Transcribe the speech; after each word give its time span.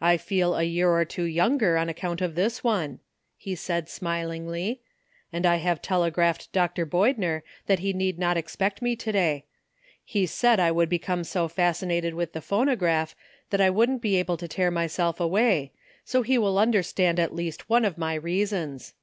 *'I 0.00 0.16
feel 0.16 0.54
a 0.54 0.62
year 0.62 0.88
or 0.88 1.04
two 1.04 1.24
younger 1.24 1.76
on 1.76 1.90
account 1.90 2.22
of 2.22 2.34
this 2.36 2.64
one," 2.64 3.00
he 3.36 3.54
said 3.54 3.86
smilingly, 3.86 4.80
"and 5.30 5.44
I 5.44 5.56
have 5.56 5.82
tele 5.82 6.10
graphed 6.10 6.50
Dr. 6.52 6.86
Boydner 6.86 7.42
that 7.66 7.80
he 7.80 7.92
need 7.92 8.18
not 8.18 8.38
expect 8.38 8.78
AT 8.78 8.82
LAST. 8.82 8.82
a«l 8.82 8.84
me 8.92 8.96
to 8.96 9.12
day. 9.12 9.44
He 10.02 10.24
said 10.24 10.58
I 10.58 10.70
would 10.70 10.88
become 10.88 11.22
so 11.22 11.48
fasci 11.50 11.86
nated 11.86 12.14
with 12.14 12.32
the 12.32 12.40
phonograph 12.40 13.14
that 13.50 13.60
I 13.60 13.68
wouldn't 13.68 14.00
be 14.00 14.16
able 14.16 14.38
to 14.38 14.48
tear 14.48 14.70
myself 14.70 15.20
away, 15.20 15.72
so 16.02 16.22
he 16.22 16.38
will 16.38 16.58
understand 16.58 17.20
at 17.20 17.34
least 17.34 17.68
one 17.68 17.84
of 17.84 17.98
my 17.98 18.14
reasons." 18.14 18.94